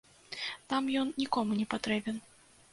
Там 0.71 0.89
ён 1.03 1.13
нікому 1.21 1.61
не 1.61 1.71
патрэбен. 1.77 2.21